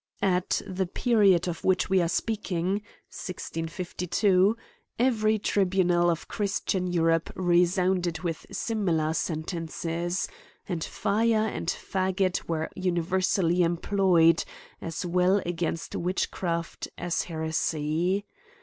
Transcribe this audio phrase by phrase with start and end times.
[0.23, 2.81] At the period of which we are speaking,
[3.15, 4.57] (1652.)
[4.97, 10.27] every tribunalof christian Europe resound ed with similar sentences;
[10.67, 14.43] and fire and faggot were universally employed,
[14.81, 18.25] as well against witch craft as heresy.